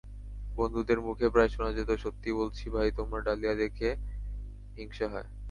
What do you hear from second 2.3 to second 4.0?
বলছি ভাই, তোমার ডালিয়া দেখে